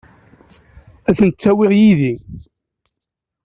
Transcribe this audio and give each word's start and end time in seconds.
Ad 1.09 1.13
kent-awiɣ 1.19 1.71
yid-i. 1.79 2.15